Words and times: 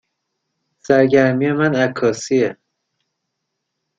سرگرمی 0.77 1.51
من 1.51 1.75
عکاسی 1.75 2.43
است. 2.45 2.59